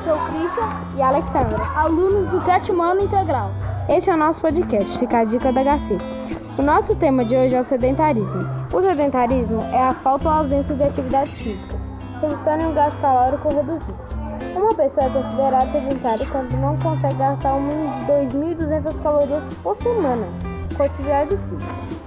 sou 0.00 0.16
Christian 0.28 0.68
e 0.96 1.02
Alexandra, 1.02 1.62
alunos 1.76 2.26
do 2.28 2.38
sétimo 2.40 2.82
ano 2.82 3.02
integral. 3.02 3.50
Este 3.88 4.08
é 4.08 4.14
o 4.14 4.16
nosso 4.16 4.40
podcast, 4.40 4.98
fica 4.98 5.18
a 5.18 5.24
dica 5.24 5.52
da 5.52 5.62
HC. 5.62 5.98
O 6.58 6.62
nosso 6.62 6.96
tema 6.96 7.22
de 7.24 7.36
hoje 7.36 7.54
é 7.54 7.60
o 7.60 7.64
sedentarismo. 7.64 8.40
O 8.72 8.80
sedentarismo 8.80 9.60
é 9.72 9.78
a 9.78 9.94
falta 9.94 10.28
ou 10.28 10.34
ausência 10.36 10.74
de 10.74 10.84
atividade 10.84 11.30
física, 11.34 11.78
resultando 12.20 12.62
em 12.62 12.66
um 12.66 12.74
gasto 12.74 12.98
calórico 13.00 13.48
reduzido. 13.48 13.98
Uma 14.56 14.74
pessoa 14.74 15.06
é 15.06 15.10
considerada 15.10 15.72
sedentária 15.72 16.26
quando 16.26 16.52
não 16.56 16.76
consegue 16.78 17.14
gastar 17.14 17.54
um 17.54 17.60
mínimo 17.60 17.92
de 18.06 18.36
2.200 18.38 19.02
calorias 19.02 19.44
por 19.62 19.76
semana 19.82 20.26
com 20.76 20.82
atividades 20.82 21.38
físicas. 21.40 22.00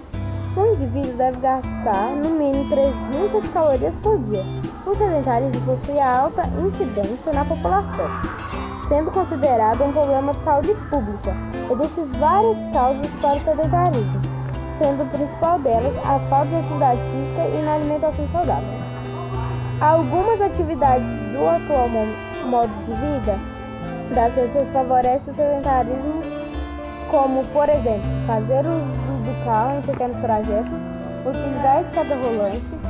Um 0.58 0.74
indivíduo 0.74 1.14
deve 1.14 1.40
gastar 1.40 2.10
no 2.16 2.30
mínimo 2.32 2.70
300 2.70 3.52
calorias 3.52 4.00
por 4.00 4.18
dia. 4.20 4.44
O 4.86 4.94
sedentarismo 4.94 5.62
possui 5.62 5.98
alta 5.98 6.42
incidência 6.60 7.32
na 7.32 7.46
população, 7.46 8.06
sendo 8.90 9.12
considerado 9.12 9.82
um 9.82 9.94
problema 9.94 10.34
de 10.34 10.44
saúde 10.44 10.76
pública. 10.90 11.34
Existem 11.72 12.06
várias 12.20 12.58
causas 12.74 13.10
para 13.22 13.38
o 13.38 13.44
sedentarismo, 13.46 14.22
sendo 14.82 15.04
o 15.04 15.06
principal 15.06 15.58
delas 15.60 15.96
a 16.06 16.20
falta 16.28 16.48
de 16.48 16.56
atividade 16.58 17.00
física 17.00 17.48
e 17.48 17.62
na 17.64 17.76
alimentação 17.76 18.28
saudável. 18.28 18.68
Algumas 19.80 20.42
atividades 20.42 21.08
do 21.32 21.48
atual 21.48 21.88
modo 22.46 22.74
de 22.86 22.92
vida 22.92 23.40
das 24.14 24.34
pessoas 24.34 24.70
favorecem 24.74 25.32
o 25.32 25.36
sedentarismo, 25.36 26.22
como, 27.10 27.42
por 27.48 27.70
exemplo, 27.70 28.10
fazer 28.28 28.66
uso 28.66 29.24
do 29.24 29.46
carro 29.46 29.78
em 29.78 29.82
pequenos 29.82 30.18
trajetos, 30.18 30.74
utilizar 31.26 31.78
a 31.78 31.82
escada 31.82 32.16
rolante 32.16 32.83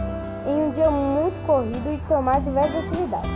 em 0.45 0.63
um 0.63 0.71
dia 0.71 0.89
muito 0.89 1.45
corrido 1.45 1.93
e 1.93 1.97
tomar 2.07 2.39
diversas 2.41 2.85
atividades. 2.85 3.31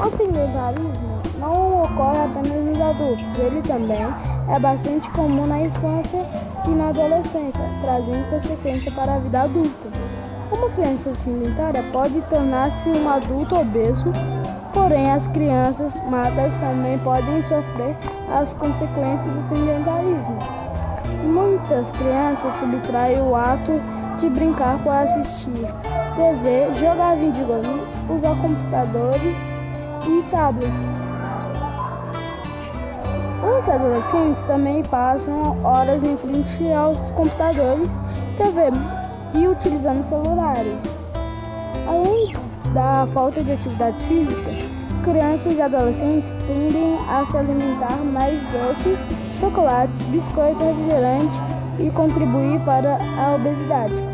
O 0.00 0.10
sedentarismo 0.16 1.20
não 1.38 1.82
ocorre 1.82 2.18
apenas 2.18 2.64
nos 2.64 2.80
adultos, 2.80 3.38
ele 3.38 3.62
também 3.62 4.04
é 4.48 4.58
bastante 4.58 5.08
comum 5.10 5.46
na 5.46 5.60
infância 5.60 6.26
e 6.66 6.70
na 6.70 6.88
adolescência, 6.88 7.60
trazendo 7.82 8.28
consequências 8.30 8.94
para 8.94 9.14
a 9.14 9.18
vida 9.18 9.42
adulta. 9.42 9.88
Uma 10.52 10.68
criança 10.70 11.14
sedentária 11.14 11.82
pode 11.92 12.20
tornar-se 12.22 12.88
um 12.88 13.08
adulto 13.08 13.58
obeso, 13.58 14.12
porém 14.72 15.10
as 15.10 15.26
crianças 15.28 16.00
magras 16.10 16.52
também 16.54 16.98
podem 16.98 17.42
sofrer 17.42 17.96
as 18.32 18.52
consequências 18.54 19.32
do 19.32 19.42
sedentarismo. 19.42 20.38
Muitas 21.24 21.90
crianças 21.92 22.54
subtraem 22.54 23.20
o 23.22 23.34
ato 23.34 23.80
de 24.24 24.30
brincar 24.30 24.78
por 24.78 24.92
assistir 24.92 25.66
TV, 26.16 26.74
jogar 26.80 27.16
videogame, 27.16 27.82
usar 28.08 28.34
computadores 28.40 29.36
e 30.06 30.22
tablets. 30.30 30.94
Os 33.42 33.68
adolescentes 33.68 34.42
também 34.44 34.82
passam 34.84 35.62
horas 35.62 36.02
em 36.02 36.16
frente 36.16 36.72
aos 36.72 37.10
computadores, 37.10 37.88
TV 38.38 38.70
e 39.38 39.46
utilizando 39.46 40.04
celulares. 40.06 40.80
Além 41.86 42.32
da 42.72 43.06
falta 43.12 43.44
de 43.44 43.52
atividades 43.52 44.00
físicas, 44.04 44.58
crianças 45.04 45.52
e 45.52 45.60
adolescentes 45.60 46.32
tendem 46.46 46.96
a 47.10 47.26
se 47.26 47.36
alimentar 47.36 47.98
mais 47.98 48.40
doces, 48.44 48.98
chocolates, 49.38 50.00
biscoitos, 50.04 50.62
refrigerantes 50.62 51.38
e 51.78 51.90
contribuir 51.90 52.58
para 52.60 52.98
a 53.18 53.34
obesidade. 53.34 54.13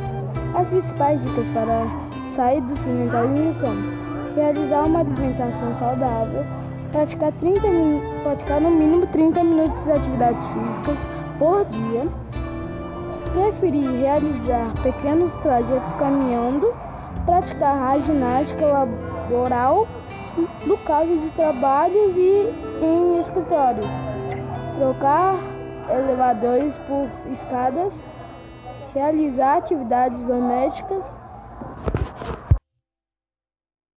As 0.54 0.68
principais 0.68 1.22
dicas 1.22 1.48
para 1.50 1.86
sair 2.34 2.60
do 2.62 2.76
sedentarismo 2.76 3.54
são 3.54 3.74
realizar 4.34 4.84
uma 4.84 5.00
alimentação 5.00 5.72
saudável, 5.74 6.44
praticar, 6.92 7.32
30, 7.32 7.60
praticar 8.22 8.60
no 8.60 8.70
mínimo 8.70 9.06
30 9.06 9.44
minutos 9.44 9.84
de 9.84 9.92
atividades 9.92 10.44
físicas 10.46 11.08
por 11.38 11.64
dia, 11.66 12.08
preferir 13.32 13.88
realizar 14.00 14.72
pequenos 14.82 15.32
trajetos 15.36 15.92
caminhando, 15.94 16.74
praticar 17.26 17.92
a 17.92 17.98
ginástica 17.98 18.66
laboral 18.66 19.86
no 20.66 20.76
caso 20.78 21.16
de 21.16 21.30
trabalhos 21.30 22.16
e 22.16 22.48
em 22.82 23.18
escritórios, 23.18 23.90
trocar 24.78 25.36
elevadores 25.90 26.76
por 26.88 27.08
escadas, 27.32 27.92
realizar 28.94 29.58
atividades 29.58 30.24
domésticas 30.24 31.20